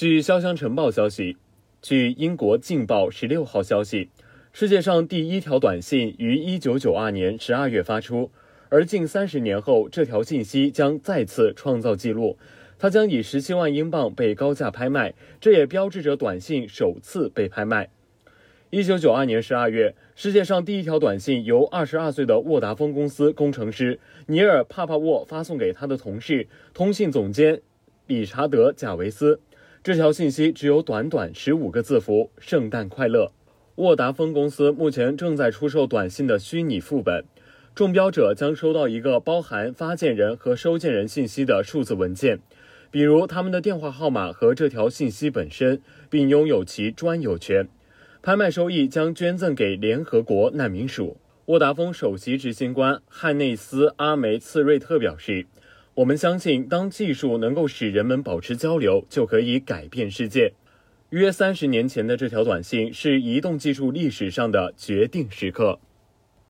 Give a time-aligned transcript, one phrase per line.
[0.00, 1.36] 据潇湘晨报消息，
[1.82, 4.08] 据英国《镜报》十六号消息，
[4.50, 8.30] 世界上第一条短信于一九九二年十二月发出，
[8.70, 12.38] 而近三十年后，这条信息将再次创造纪录，
[12.78, 17.90] 它将以十七万英镑被高价拍卖，这也标志着短信首次被拍卖。
[18.70, 27.60] 一九九二年十二月，世界上第一条短信由二十二岁的沃达丰公司工程师尼尔·帕帕沃发送给他的同事、通信总监
[28.06, 29.38] 理查德·贾维斯。
[29.82, 33.32] 这条信息只有短短十五个字符：“圣诞快乐。”
[33.76, 37.24] 沃达丰公司目前正在出售短信的虚拟副本，
[37.74, 42.40] 中标者将收到一个包含发件人和收件人信息的数字文件，
[42.90, 47.66] 比如他们的电话号码和这条信息本身，并拥有其专有权。
[48.20, 51.16] 拍卖收益将捐赠给联合国难民署。
[51.46, 55.46] 沃达丰首席执行官汉内斯·阿梅茨瑞特表示
[56.00, 60.54] ：“我们相信，当技术能够使人们保持交流，就可以改变世界。”
[61.10, 65.78] 约三十年前的这条短信是移动技术历史上的决定时刻。